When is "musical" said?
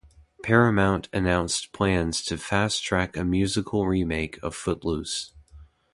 3.23-3.85